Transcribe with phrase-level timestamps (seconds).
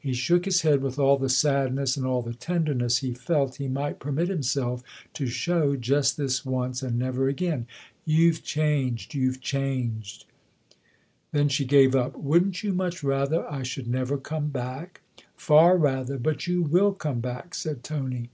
[0.00, 3.68] He shook his head with all the sadness and all the tenderness he felt he
[3.68, 7.68] might permit himself to show just this once and never again."
[8.04, 10.24] You've changed you've changed."
[11.30, 15.02] Then she gave up." Wouldn't you much rather I should never come back?""
[15.36, 16.18] Far rather.
[16.18, 18.30] But you will come back," said Tony.